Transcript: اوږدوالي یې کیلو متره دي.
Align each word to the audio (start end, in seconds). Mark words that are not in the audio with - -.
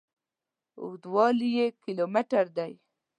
اوږدوالي 0.81 1.47
یې 1.57 1.65
کیلو 1.83 2.05
متره 2.13 2.49
دي. 2.57 2.73